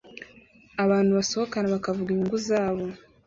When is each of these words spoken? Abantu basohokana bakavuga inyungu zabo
Abantu 0.83 1.11
basohokana 1.19 1.73
bakavuga 1.75 2.09
inyungu 2.11 2.37
zabo 2.47 2.83